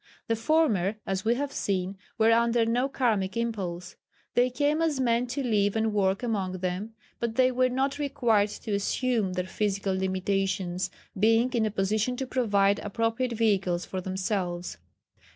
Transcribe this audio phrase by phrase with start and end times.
[0.27, 3.95] The former, as we have seen, were under no karmic impulse.
[4.33, 8.49] They came as men to live and work among them, but they were not required
[8.65, 14.79] to assume their physical limitations, being in a position to provide appropriate vehicles for themselves.